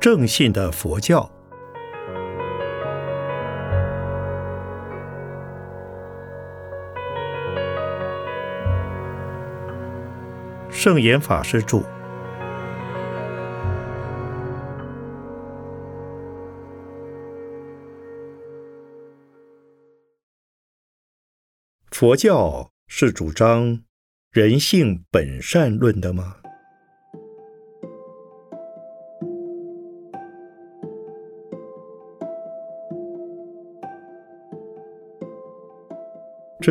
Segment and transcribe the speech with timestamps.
[0.00, 1.30] 正信的佛教。
[10.70, 11.82] 圣严法师著。
[21.90, 23.82] 佛教是主张
[24.30, 26.39] 人性本善论的吗？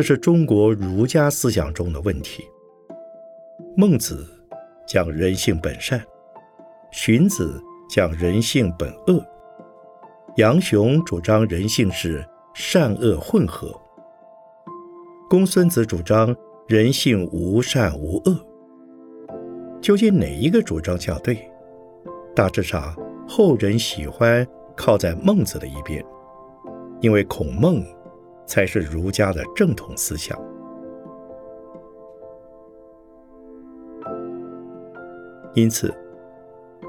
[0.00, 2.42] 这是中国儒家思想中的问题。
[3.76, 4.26] 孟子
[4.86, 6.02] 讲人性本善，
[6.90, 9.22] 荀子讲人性本恶，
[10.38, 13.78] 杨雄主张人性是善恶混合，
[15.28, 16.34] 公孙子主张
[16.66, 18.34] 人性无善无恶。
[19.82, 21.36] 究竟哪一个主张较对？
[22.34, 22.96] 大致上，
[23.28, 26.02] 后人喜欢靠在孟子的一边，
[27.02, 27.84] 因为孔孟。
[28.50, 30.36] 才是儒家的正统思想。
[35.54, 35.94] 因此，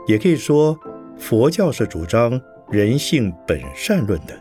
[0.08, 0.76] 也可以说，
[1.20, 4.34] 佛教是主张人性本善论的。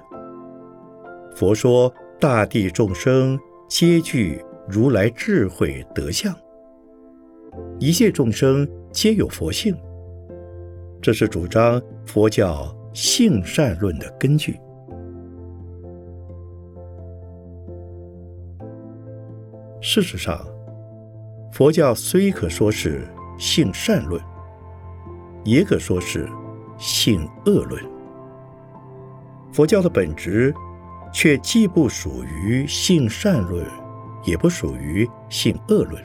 [1.35, 6.35] 佛说，大地众生皆具如来智慧德相，
[7.79, 9.77] 一切众生皆有佛性，
[11.03, 14.59] 这是主张佛教性善论的根据。
[19.83, 20.39] 事实上，
[21.51, 24.23] 佛教虽可说是性善论，
[25.43, 26.29] 也可说是
[26.77, 27.83] 性恶论。
[29.53, 30.55] 佛教的本质
[31.13, 33.67] 却既不属于性善论，
[34.25, 36.01] 也不属于性恶论。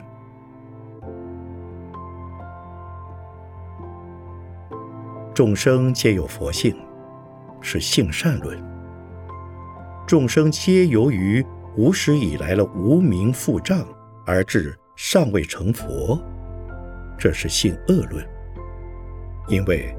[5.34, 6.74] 众生皆有佛性，
[7.60, 8.58] 是性善论；
[10.06, 11.44] 众生皆由于
[11.76, 13.86] 无始以来的无名覆障，
[14.24, 16.18] 而至尚未成佛，
[17.18, 18.26] 这是性恶论。
[19.48, 19.94] 因为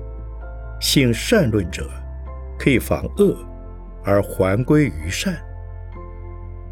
[0.82, 1.88] 性善论者
[2.58, 3.38] 可以防恶
[4.04, 5.38] 而还归于善，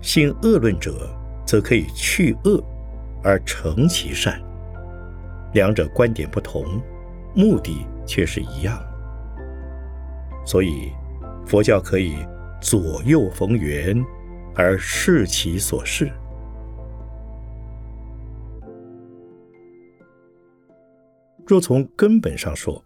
[0.02, 2.62] 性恶论者则可以去恶
[3.24, 4.42] 而成其善。
[5.54, 6.66] 两者观点不同，
[7.36, 8.84] 目的却是一样。
[10.46, 10.92] 所以
[11.46, 12.16] 佛教可以
[12.60, 14.04] 左右逢源。
[14.56, 16.12] 而视其所视。
[21.46, 22.84] 若从根本上说，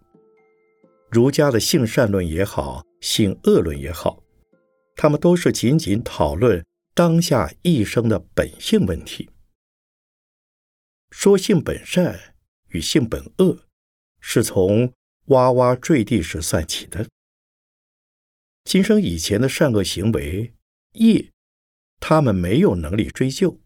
[1.10, 4.22] 儒家的性善论也好，性恶论也好，
[4.96, 9.30] 他们都是仅仅讨论当下一生的本性问题。
[11.12, 12.36] 说性本善
[12.70, 13.66] 与性本恶，
[14.20, 14.92] 是从
[15.28, 17.08] 哇哇坠地时算起的。
[18.66, 20.54] 今生以前的善恶行为
[20.94, 21.32] 业。
[22.00, 23.60] 他们没有能力追究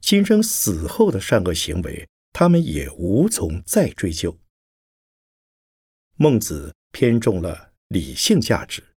[0.00, 4.38] 今生死后的善恶行为，他们也无从再追究。
[6.16, 8.94] 孟子偏重了理性价值，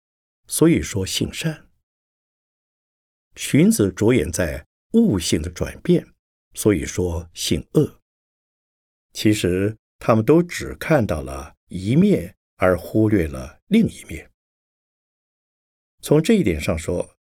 [0.48, 1.68] 所以说性善；
[3.36, 6.08] 荀子着眼在悟性的转变，
[6.54, 8.02] 所以说性恶。
[9.14, 14.32] 其实他们都只看到了一面，而忽略了另一面。
[16.02, 17.15] 从这一点上说。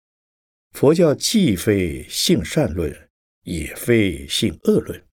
[0.74, 3.10] 佛教既非性善论，
[3.44, 5.06] 也非性恶论，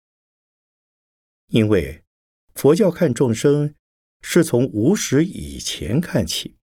[1.49, 2.03] 因为
[2.55, 3.75] 佛教看众生
[4.23, 6.57] 是从无始以前看起，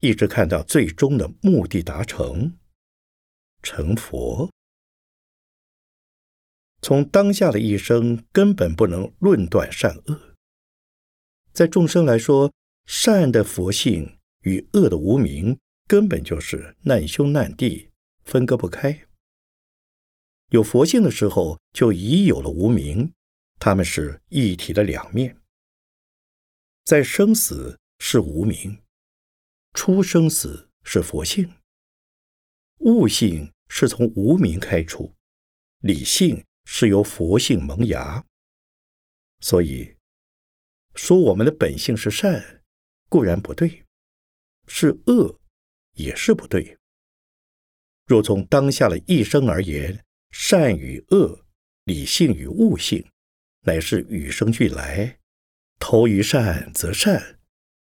[0.00, 2.58] 一直看到最终的目的达成，
[3.62, 4.52] 成佛。
[6.82, 10.34] 从当下的一生根本不能论断善恶，
[11.52, 12.52] 在众生来说，
[12.84, 15.58] 善的佛性与恶的无名
[15.88, 17.90] 根本就是难兄难弟。
[18.26, 19.06] 分割不开。
[20.50, 23.12] 有佛性的时候，就已有了无名，
[23.58, 25.40] 他们是一体的两面。
[26.84, 28.82] 在生死是无名，
[29.72, 31.52] 出生死是佛性。
[32.78, 35.14] 悟性是从无名开出，
[35.80, 38.24] 理性是由佛性萌芽。
[39.40, 39.96] 所以
[40.94, 42.62] 说，我们的本性是善，
[43.08, 43.84] 固然不对；
[44.66, 45.40] 是恶，
[45.94, 46.78] 也是不对。
[48.06, 51.44] 若从当下的一生而言，善与恶、
[51.84, 53.04] 理性与悟性，
[53.62, 55.18] 乃是与生俱来。
[55.78, 57.40] 投于善则善，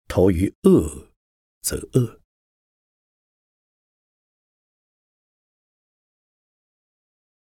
[0.07, 1.13] 投于恶
[1.61, 2.21] 则恶。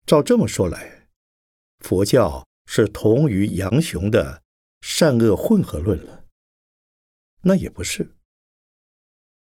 [0.05, 1.09] 照这么说来，
[1.79, 4.43] 佛教是同于杨雄的
[4.81, 6.25] 善恶混合论了。
[7.41, 8.15] 那也不是。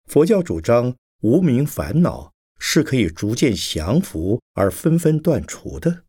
[0.05, 6.03] 佛教主张无名烦恼是可以逐渐降服而纷纷断除的，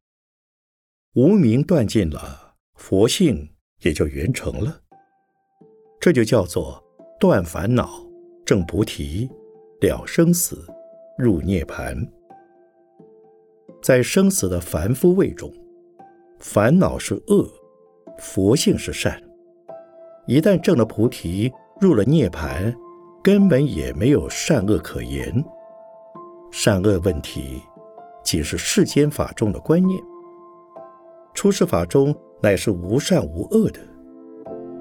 [1.15, 3.49] 无名断尽了，佛性
[3.83, 4.81] 也就圆成了。
[6.01, 6.83] 这就叫做
[7.19, 8.05] 断烦恼、
[8.45, 9.31] 证菩提、
[9.81, 10.67] 了生死、
[11.17, 11.97] 入涅盘。
[13.83, 15.51] 在生死的凡夫位中，
[16.39, 17.51] 烦恼是恶，
[18.19, 19.23] 佛性是善。
[20.27, 21.51] 一旦证了菩提，
[21.81, 22.75] 入了涅盘。
[23.23, 25.45] 根本也没有善恶可言，
[26.51, 27.63] 善恶问题
[28.23, 30.03] 仅是世间法中的观念。
[31.33, 33.81] 出世法中乃是无善无恶的，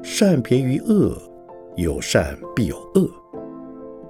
[0.04, 1.16] 善别于恶，
[1.76, 3.10] 有善必有恶。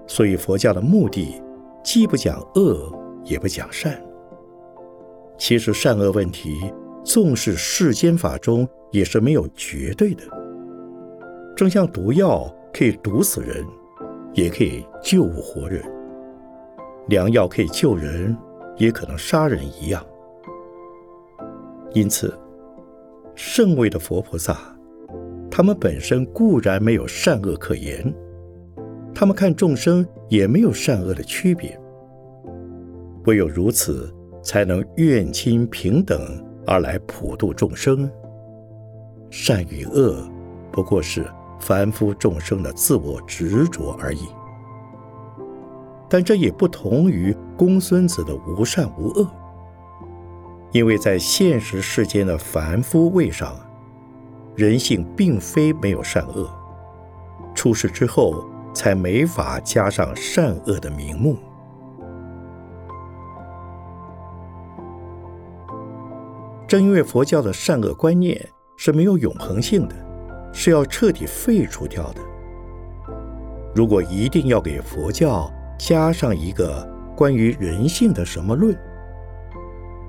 [0.08, 1.42] 所以佛教的目的
[1.84, 2.92] 既不讲恶，
[3.24, 4.02] 也不讲善。
[5.38, 6.56] 其实善恶问题，
[7.04, 10.24] 纵是世间法中也是没有绝对的。
[11.56, 13.66] 正像毒药可以毒死人。
[14.36, 15.84] 也可以救活人，
[17.08, 18.36] 良药可以救人，
[18.78, 20.06] 也可能杀人一样。
[21.94, 22.38] 因此，
[23.36, 24.58] 圣位的佛菩萨，
[25.50, 28.14] 他们本身固然没有善恶可言，
[29.14, 31.80] 他们看众生也没有善恶的区别。
[33.26, 36.22] 唯有如此，才能愿亲平等
[36.68, 38.10] 而来普度众生。
[39.32, 40.28] 善与恶，
[40.72, 41.26] 不过是。
[41.62, 44.22] 凡夫众生的自我执着而已，
[46.10, 49.28] 但这也不同于公孙子的无善无恶，
[50.72, 53.56] 因为在现实世间的凡夫位上，
[54.56, 56.50] 人性并非没有善恶，
[57.54, 61.38] 出世之后才没法加上善恶的名目。
[66.68, 70.10] 正因为佛教的善恶观念是没有永恒性的。
[70.52, 72.22] 是要彻底废除掉的。
[73.76, 75.48] 如果一定要给佛教
[75.80, 76.86] 加上一个
[77.16, 78.78] 关于人性的什么论，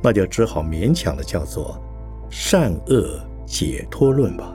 [0.02, 1.81] 那就只好勉强的叫做
[2.28, 4.52] 善恶解脱论吧。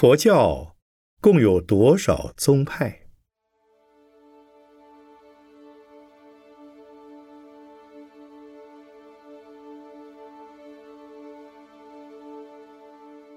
[0.00, 0.76] 佛教
[1.20, 3.00] 共有多少宗派？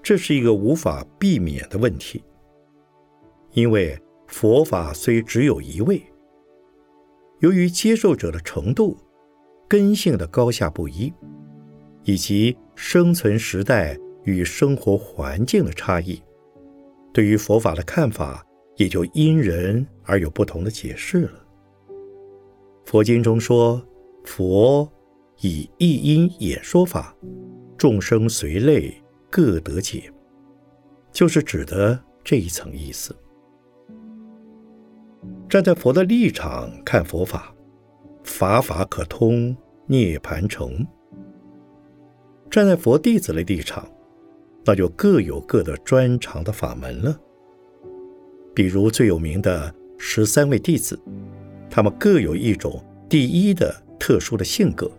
[0.04, 2.24] 这是一个无法避免的问题，
[3.54, 6.00] 因为佛法虽只有一位，
[7.40, 8.96] 由于接受者的程度、
[9.68, 11.12] 根性的高下不一，
[12.03, 16.22] 以及生存时代与生活环境的差异。
[17.13, 18.46] 对于佛法的看法，
[18.77, 21.46] 也就因人而有不同的解释了。
[22.86, 23.82] 佛经中说
[24.25, 24.91] ：“佛
[25.41, 27.15] 以一因演说法，
[27.77, 28.94] 众生随类
[29.30, 30.12] 各得解。”
[31.12, 33.15] 就是指的这一层意思。
[35.50, 37.53] 站在佛的立场看佛法，
[38.24, 40.70] 法法可通，涅盘成；
[42.50, 43.86] 站在佛弟子的立场。
[44.63, 47.20] 那就各有各的专长的法门了。
[48.53, 51.00] 比如最有名的十三位弟子，
[51.70, 54.91] 他们各有一种第一的特殊的性格，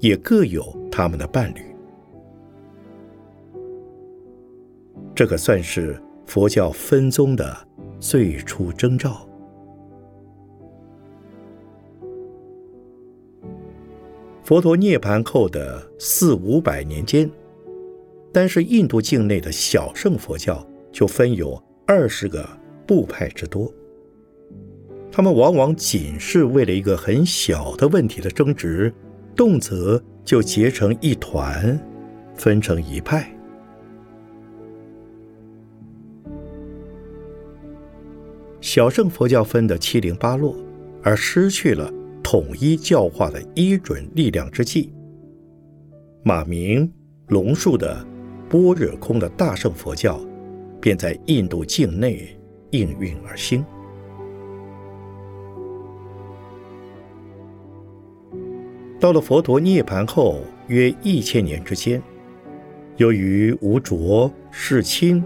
[0.00, 1.60] 也各有他们的伴侣。
[5.14, 7.56] 这可算是佛教分宗的
[8.00, 9.28] 最初征兆。
[14.42, 17.30] 佛陀涅槃后的四五百年间。
[18.34, 22.44] 单是印度境内的小乘佛教就分有二十个
[22.84, 23.72] 部派之多，
[25.12, 28.92] 他们往往仅是为了一个很小的问题的争执，
[29.36, 31.78] 动辄就结成一团，
[32.34, 33.32] 分成一派。
[38.60, 40.56] 小乘佛教分的七零八落，
[41.04, 41.88] 而失去了
[42.20, 44.92] 统一教化的依准力量之际，
[46.24, 46.92] 马明
[47.28, 48.04] 龙树的。
[48.54, 50.20] 般若空的大乘佛教，
[50.80, 52.38] 便在印度境内
[52.70, 53.64] 应运而兴。
[59.00, 62.00] 到了佛陀涅盘后约一千年之间，
[62.96, 65.20] 由于无着世亲，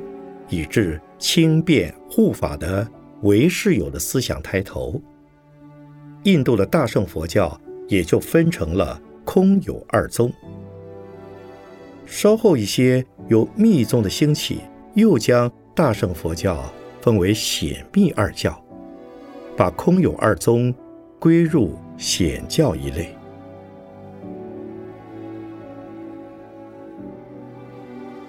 [0.49, 2.91] 以致轻便护法的
[3.25, 4.99] 唯识有的思想抬头，
[6.23, 10.33] 印度的大乘佛教也就分成了空有二宗。
[12.11, 14.61] 稍后一些由密宗的兴起，
[14.95, 16.65] 又将大乘佛教
[17.01, 18.59] 分为显密二教，
[19.57, 20.75] 把空有二宗
[21.19, 23.15] 归入显教一类。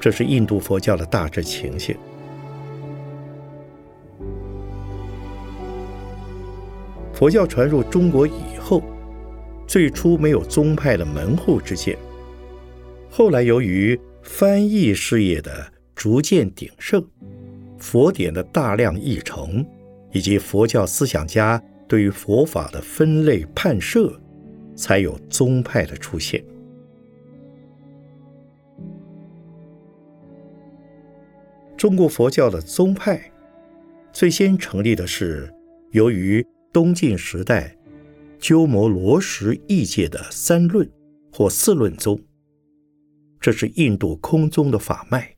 [0.01, 1.95] 这是印度佛教的大致情形。
[7.13, 8.81] 佛教传入中国以后，
[9.67, 11.97] 最初没有宗派的门户之见。
[13.11, 13.99] 后来，由于
[14.31, 17.03] 翻译事业的逐渐鼎盛，
[17.77, 19.65] 佛典的大量译成，
[20.13, 24.17] 以及佛教思想家对于佛法的分类判设，
[24.75, 26.41] 才有宗派的出现。
[31.75, 33.19] 中国佛教的宗派
[34.13, 35.51] 最先成立的是
[35.91, 37.75] 由于东晋时代
[38.37, 40.89] 鸠摩罗什译介的三论
[41.31, 42.17] 或四论宗。
[43.41, 45.37] 这是印度空宗的法脉，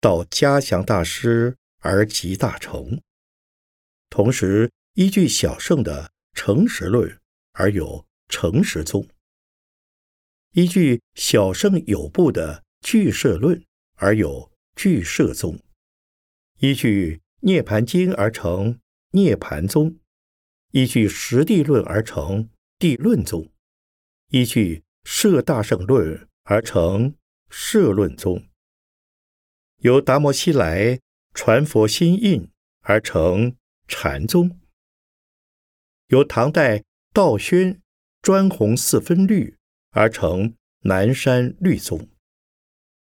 [0.00, 3.00] 到嘉祥大师而集大成。
[4.10, 7.18] 同时，依据小圣的诚实论
[7.52, 9.06] 而有诚实宗；
[10.52, 13.64] 依据小圣有部的俱舍论
[13.96, 15.58] 而有俱舍宗；
[16.58, 18.80] 依据涅盘经而成
[19.12, 19.96] 涅盘宗；
[20.72, 23.48] 依据实地论而成地论宗；
[24.30, 26.28] 依据摄大圣论。
[26.44, 27.14] 而成
[27.48, 28.48] 摄论宗，
[29.78, 31.00] 由达摩西来
[31.32, 33.56] 传佛心印而成
[33.88, 34.60] 禅宗，
[36.08, 36.84] 由唐代
[37.14, 37.80] 道宣
[38.20, 39.56] 专弘四分律
[39.92, 42.10] 而成南山律宗，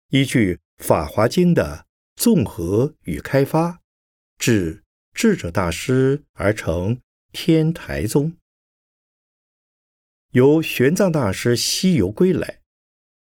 [0.08, 3.82] 依据《法华经》的综合与开发，
[4.40, 4.84] 至
[5.14, 7.00] 智者大师而成
[7.32, 8.36] 天台宗，
[10.32, 12.59] 由玄奘大师西游归来。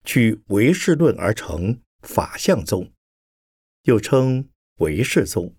[0.09, 2.91] 取唯识论而成法相宗，
[3.83, 5.53] 又称唯识宗；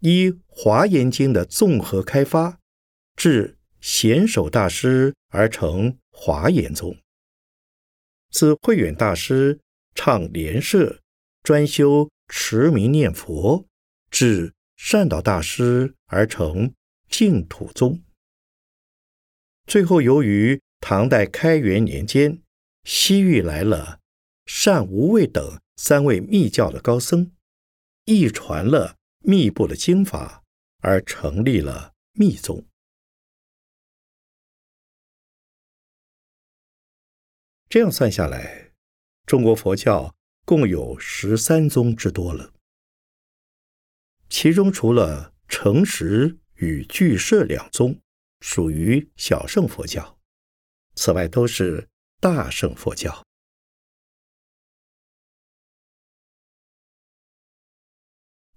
[0.00, 2.60] 依华严经的综合开发，
[3.16, 6.98] 至贤首大师而成华严宗；
[8.30, 9.58] 自慧远大师
[9.94, 11.00] 倡莲社，
[11.42, 13.66] 专修持名念佛，
[14.10, 16.74] 至善导大师而成
[17.08, 18.02] 净土宗。
[19.66, 22.42] 最后，由于唐代开元年间。
[22.90, 24.00] 西域来了
[24.46, 27.32] 善无畏等三位密教的高僧，
[28.06, 30.42] 译传了密部的经法，
[30.78, 32.66] 而成立了密宗。
[37.68, 38.72] 这样算下来，
[39.26, 40.16] 中国佛教
[40.46, 42.54] 共有十三宗之多了。
[44.30, 48.00] 其中除了诚实与俱舍两宗
[48.40, 50.18] 属于小乘佛教，
[50.94, 51.90] 此外都是。
[52.20, 53.24] 大乘佛教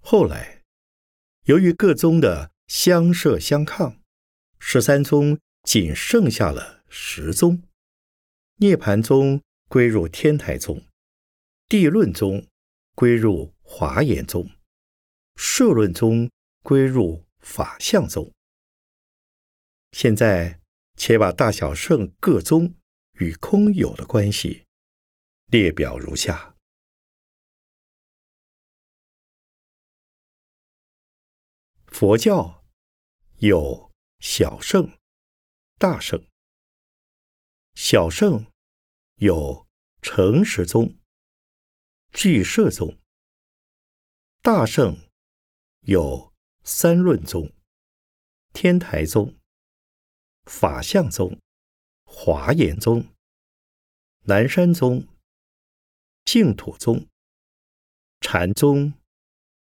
[0.00, 0.64] 后来，
[1.44, 4.00] 由于各宗的相摄相抗，
[4.58, 7.62] 十三宗仅剩下了十宗。
[8.56, 10.84] 涅盘宗归入天台宗，
[11.68, 12.48] 地论宗
[12.96, 14.50] 归入华严宗，
[15.36, 16.28] 摄论宗
[16.64, 18.32] 归入法相宗。
[19.92, 20.60] 现在，
[20.96, 22.74] 且把大小圣各宗。
[23.14, 24.66] 与空有的关系，
[25.46, 26.56] 列表如下：
[31.86, 32.64] 佛教
[33.38, 34.98] 有小圣、
[35.78, 36.26] 大圣。
[37.74, 38.50] 小圣
[39.16, 39.66] 有
[40.00, 40.98] 诚实宗、
[42.12, 42.98] 俱舍宗；
[44.42, 45.08] 大圣
[45.82, 46.32] 有
[46.64, 47.52] 三论宗、
[48.52, 49.38] 天台宗、
[50.44, 51.38] 法相宗。
[52.14, 53.08] 华严宗、
[54.26, 55.08] 南山宗、
[56.24, 57.08] 净土宗、
[58.20, 58.92] 禅宗、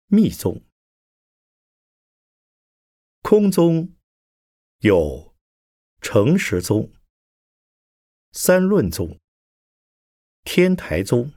[0.06, 0.62] 密宗、
[3.22, 3.94] 空宗
[4.78, 5.36] 有
[6.00, 6.90] 诚实宗、
[8.30, 9.18] 三论宗、
[10.44, 11.34] 天台宗、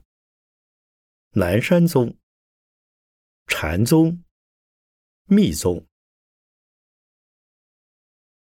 [1.31, 2.15] 南山宗、
[3.48, 4.24] 禅宗、
[5.25, 5.86] 密宗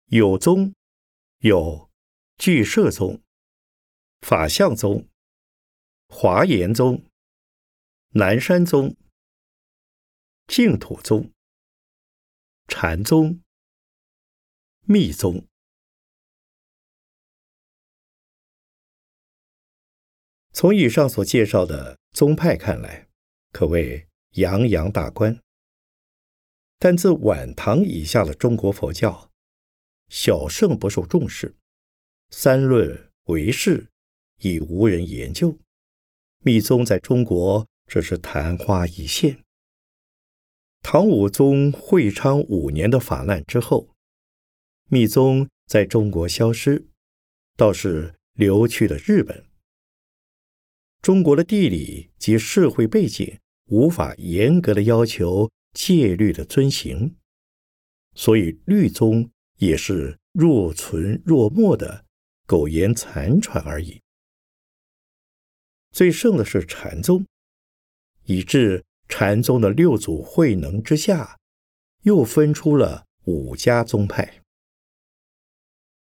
[0.08, 0.76] 有宗
[1.40, 1.93] 有。
[2.46, 3.24] 俱舍宗、
[4.20, 5.08] 法相宗、
[6.10, 7.06] 华严宗、
[8.10, 8.98] 南山宗、
[10.46, 11.32] 净土宗、
[12.68, 13.42] 禅宗、
[14.82, 15.48] 密宗。
[20.52, 23.08] 从以上所介绍的宗派看来，
[23.54, 25.40] 可谓洋洋大观。
[26.78, 29.32] 但自晚唐以下的中国佛教，
[30.10, 31.56] 小圣不受重视，
[32.36, 33.90] 三论唯识
[34.42, 35.56] 已无人研究，
[36.40, 39.44] 密宗在中国只是昙花一现。
[40.82, 43.88] 唐武宗会昌五年的法难之后，
[44.90, 46.88] 密宗在中国消失，
[47.56, 49.46] 倒是流去了日本。
[51.04, 53.38] 中国的地理及社会背景
[53.68, 57.16] 无法严格的要求戒律的遵行，
[58.16, 62.04] 所以律宗也是若存若没的
[62.54, 64.00] 苟延残喘而已。
[65.92, 67.26] 最盛的是禅宗，
[68.26, 71.40] 以致禅宗的六祖慧能之下，
[72.04, 74.44] 又分出了五家宗派。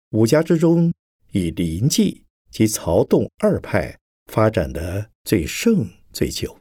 [0.09, 0.91] 五家之中，
[1.33, 3.99] 以临济及曹洞二派。
[4.25, 6.59] 发展的最盛最久。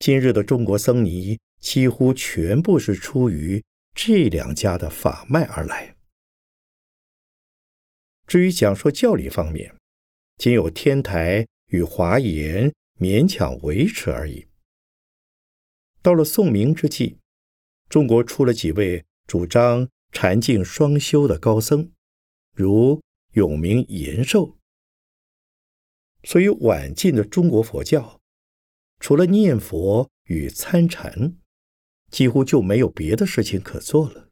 [0.00, 3.62] 今日的中国僧尼几乎全部是出于
[3.94, 5.93] 这两家的法脉而来。
[8.26, 9.74] 至于讲说教理方面，
[10.38, 14.46] 仅有天台与华严勉强维持而已。
[16.02, 17.18] 到了宋明之际，
[17.88, 21.92] 中国出了几位主张禅净双修的高僧，
[22.54, 23.02] 如
[23.32, 24.56] 永明延寿。
[26.22, 28.20] 所以，晚近的中国佛教，
[28.98, 31.36] 除了念佛与参禅，
[32.10, 34.30] 几乎就没有别的事情可做了。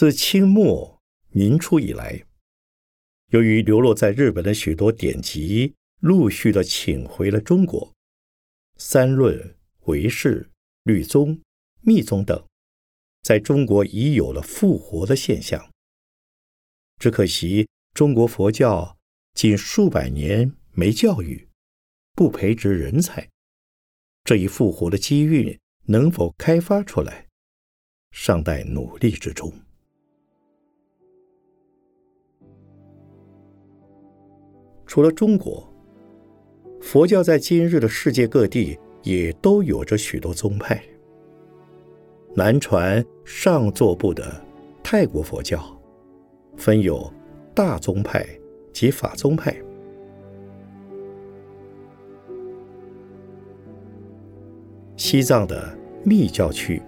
[0.00, 0.98] 自清末
[1.28, 2.24] 民初以来，
[3.32, 7.92] 由于流落在日本的许多典籍陆续的请回了中国，
[8.78, 10.48] 三论、唯识、
[10.84, 11.38] 律宗、
[11.82, 12.42] 密宗等，
[13.22, 15.70] 在中国已有了复活的现象。
[16.98, 18.96] 只可惜，中国佛教
[19.34, 21.46] 近数百年没教育，
[22.14, 23.28] 不培植人才，
[24.24, 27.26] 这一复活的机遇能否开发出来，
[28.12, 29.52] 尚待努力之中。
[34.90, 35.72] 除了中国，
[36.80, 40.82] 佛教在今日的世界各地也都有着许多宗派。
[42.34, 44.44] 南传上座部的
[44.82, 45.64] 泰国佛教。
[46.56, 47.08] 分有
[47.54, 48.26] 大宗派
[48.72, 49.54] 及法宗派。
[54.96, 55.72] 西藏的
[56.04, 56.82] 密教区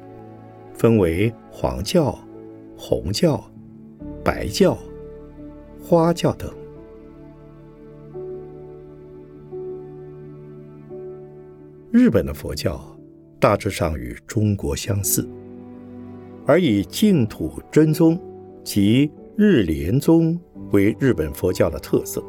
[0.74, 2.18] 分为黄教、
[2.76, 3.40] 红教、
[4.24, 4.76] 白教、
[5.80, 6.52] 花教等。
[11.92, 12.80] 日本的佛教
[13.38, 15.28] 大致上与中国相似，
[16.46, 18.18] 而以净土真宗
[18.64, 22.24] 及日莲宗为日本佛教的特色。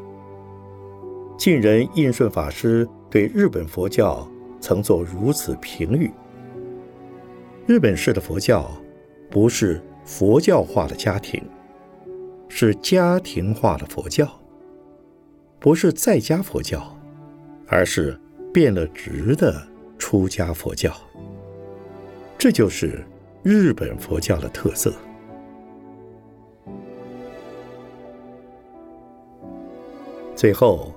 [1.37, 6.11] 近人印顺法师对日本佛教曾作如此评语：
[7.65, 8.69] 日本式的佛教
[9.31, 11.41] 不是佛教化的家庭，
[12.49, 14.25] 是家庭化的佛教；
[15.57, 16.99] 不是在家佛教，
[17.65, 18.19] 而是
[18.53, 20.95] 变了质的出家佛教。
[22.37, 23.03] 这就是
[23.41, 24.93] 日本佛教的特色。
[30.35, 30.93] 最后，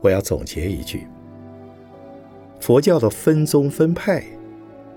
[0.00, 1.06] 我要总结一句：
[2.60, 4.24] 佛教的分宗分派，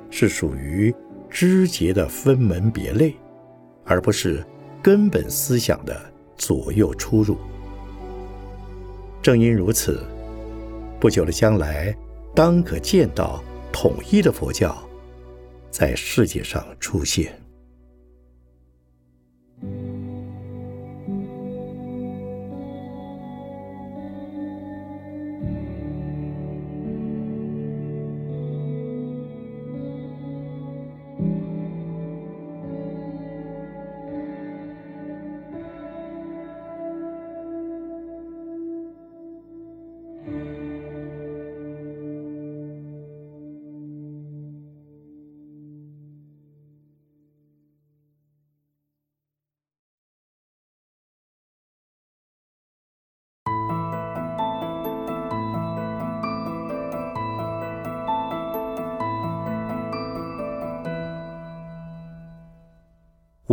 [0.09, 0.93] 是属于
[1.29, 3.13] 枝节的分门别类，
[3.83, 4.41] 而不是
[4.81, 5.99] 根本思想的
[6.37, 7.37] 左右出入。
[9.21, 10.01] 正因如此，
[11.03, 11.93] 不久的将来，
[12.33, 14.73] 当可见到统一的佛教
[15.69, 17.37] 在世界上出现。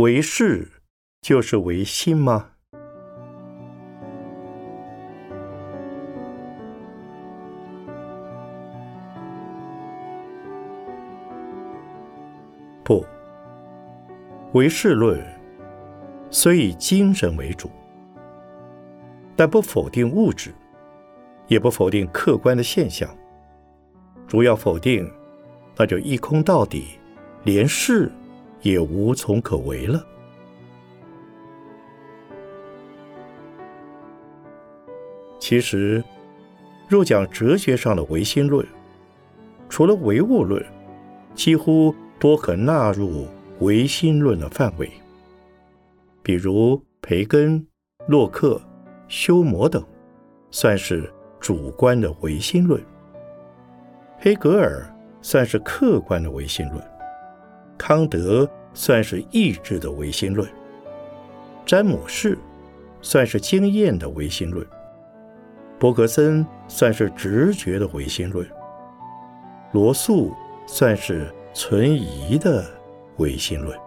[0.01, 0.67] 唯事
[1.21, 2.49] 就是唯心吗？
[12.83, 13.05] 不
[14.53, 15.23] 唯事论
[16.31, 17.69] 虽以精神为主
[19.35, 20.51] 但不否定物质
[21.45, 23.07] 也不否定客观的现象。
[24.27, 25.07] 主要否定
[25.77, 26.99] 那就一空到底
[27.43, 28.11] 连事
[28.61, 30.05] 也无从可为了。
[35.39, 36.03] 其实，
[36.87, 38.65] 若讲哲学上的唯心论，
[39.69, 40.65] 除了唯物论，
[41.35, 41.93] 几乎。
[42.21, 43.25] 多可纳入
[43.61, 44.87] 唯心论的范围，
[46.21, 47.65] 比如培根、
[48.07, 48.61] 洛克、
[49.07, 49.83] 休谟等，
[50.51, 52.79] 算是主观的唯心论；
[54.19, 54.87] 黑格尔
[55.23, 56.79] 算是客观的唯心论；
[57.81, 60.47] 康德算是意志的唯心论；
[61.65, 62.37] 詹姆士
[63.01, 64.63] 算是经验的唯心论；
[65.79, 68.45] 伯格森算是直觉的唯心论；
[69.71, 70.31] 罗素
[70.67, 71.33] 算是。
[71.53, 72.65] 存疑的
[73.17, 73.77] 唯心论，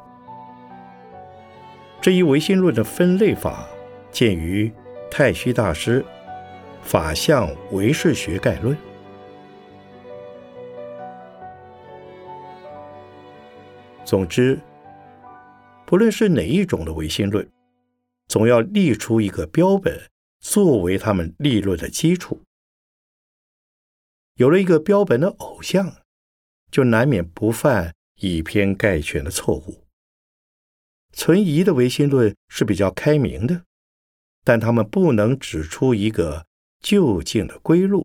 [1.99, 3.67] 这一唯心论的分类法
[4.11, 4.71] 见于
[5.11, 6.03] 太虚大师
[6.83, 8.77] 《法相唯识学概论》。
[14.05, 14.61] 总之，
[15.87, 17.49] 不论是哪一种的唯心论，
[18.29, 22.41] 总要立出一个标本作为他们立论的基础。
[24.35, 25.97] 有了一个标本的偶像。
[26.71, 29.85] 就难免不犯以偏概全的错误。
[31.13, 33.63] 存疑的唯心论是比较开明的，
[34.43, 36.45] 但他们不能指出一个
[36.81, 38.05] 就近的归路，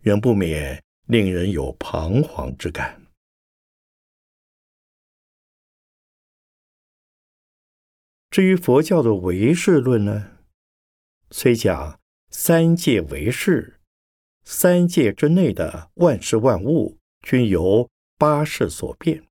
[0.00, 3.01] 仍不免令人有彷徨之感。
[8.32, 10.38] 至于佛教的唯识论呢，
[11.30, 13.78] 虽讲三界唯识，
[14.42, 16.98] 三界之内的万事万物。
[17.20, 19.24] 均由八识所变，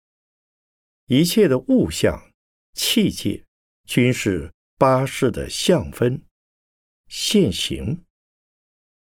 [1.07, 2.31] 一切的物象、
[2.73, 3.43] 器界，
[3.85, 6.23] 均是八识的相分
[7.09, 8.05] 现行。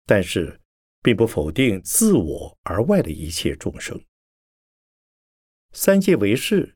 [0.05, 0.61] 但是，
[1.01, 3.99] 并不否定自我而外的一切众生。
[5.71, 6.75] 三界唯识，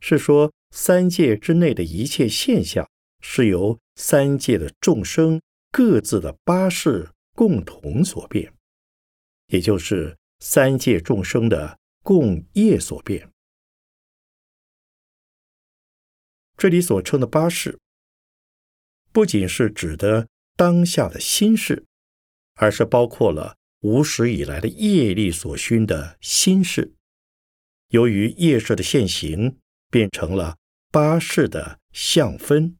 [0.00, 2.88] 是说三界之内的一切现象，
[3.20, 8.52] 是由三界的众生各自的八识共同所变，
[9.48, 10.16] 也就是。
[10.40, 13.28] 三界众生的共业所变，
[16.56, 17.76] 这里所称的八事，
[19.10, 21.84] 不仅是指的当下的心事，
[22.54, 26.94] 而是包括了无始以来的业力所熏的心事。
[27.88, 29.58] 由于业事的现行，
[29.90, 30.57] 变成了
[30.90, 32.78] 八事的相分，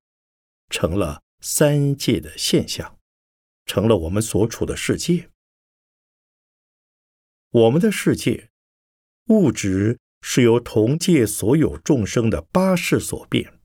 [0.70, 2.98] 成了三界的现象，
[3.66, 5.28] 成了我们所处的世界。
[7.50, 8.48] 我们的世界，
[9.26, 13.60] 物质是由同界所有众生的八世所变，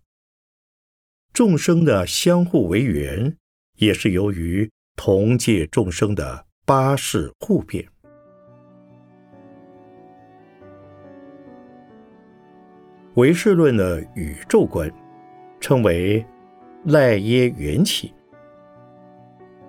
[1.32, 3.38] 众生的相互为缘，
[3.78, 7.93] 也是由于同界众生的八世互变。
[13.16, 14.92] 唯识论的宇宙观
[15.60, 16.26] 称为
[16.86, 18.12] 赖耶缘起，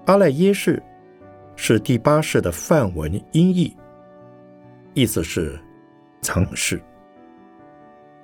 [0.07, 0.83] 阿赖耶识
[1.55, 3.77] 是第八世的梵文音译。
[4.95, 5.61] 意思是，
[6.23, 6.81] 藏世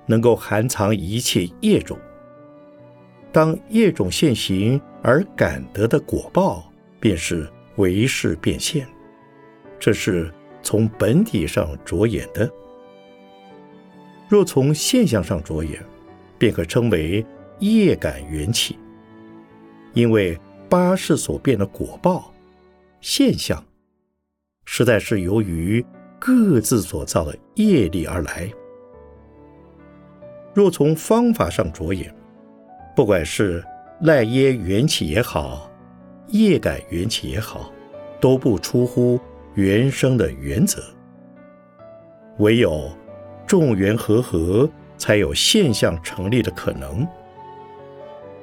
[0.07, 1.95] 能够含藏一切业种。
[3.31, 6.67] 当业种现行而感得的果报，
[6.99, 8.87] 便是唯识变现。
[9.79, 12.51] 这是从本体上着眼的。
[14.31, 15.83] 若从现象上着眼，
[16.37, 17.25] 便可称为
[17.59, 18.79] 业感缘起。
[19.91, 20.39] 因为
[20.69, 22.31] 八世所变的果报
[23.01, 23.61] 现象，
[24.63, 25.85] 实在是由于。
[26.23, 28.47] 各自所造的业力而来。
[30.53, 32.13] 若从方法上着眼，
[32.95, 33.65] 不管是
[34.01, 35.67] 赖耶缘起也好，
[36.27, 37.71] 业感缘起也好，
[38.19, 39.19] 都不出乎
[39.55, 40.79] 原生的原则。
[42.37, 42.95] 唯有
[43.51, 47.05] 众缘和合，才有现象成立的可能。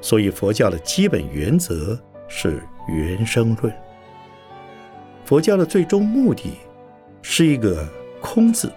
[0.03, 3.73] 所以佛教的基本原则是原生论。
[5.25, 6.51] 佛教的最终目的。
[7.21, 7.87] 是一个
[8.21, 8.71] 空字，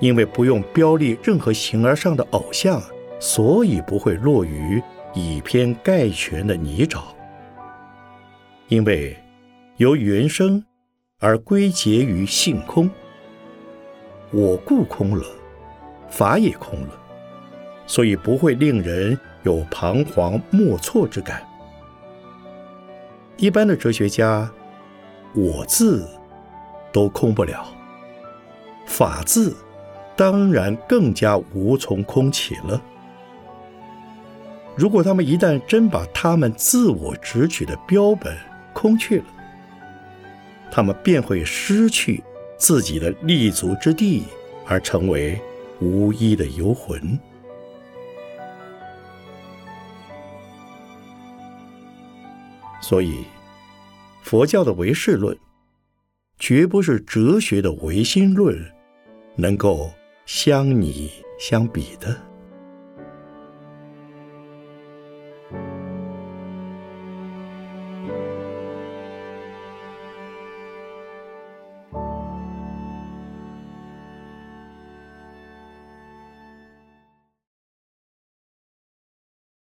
[0.00, 2.80] 因为不用标立任何形而上的偶像，
[3.18, 4.80] 所以不会落于
[5.14, 7.00] 以偏概全的泥沼。
[8.68, 9.16] 因为
[9.78, 10.62] 由原生
[11.18, 12.88] 而归结于性空，
[14.32, 15.24] 我故空了，
[16.08, 16.88] 法也空了，
[17.86, 21.42] 所以不会令人有彷徨莫措之感。
[23.36, 24.50] 一般的哲学家，
[25.34, 26.08] 我字。
[26.92, 27.68] 都空不了，
[28.84, 29.56] 法字
[30.16, 32.82] 当然更加无从空起了。
[34.74, 38.36] 如果他们一旦真把他们自我直取的标本
[38.72, 39.24] 空去了，
[40.68, 42.24] 他们便会失去
[42.60, 44.24] 自己的立足之地，
[44.66, 45.40] 而成为
[45.80, 47.18] 无依的游魂。
[52.82, 53.24] 所以，
[54.22, 55.34] 佛教的唯识论，
[56.38, 58.54] 绝不是哲学的唯心论
[59.36, 59.90] 能够
[60.26, 62.29] 相拟相比的。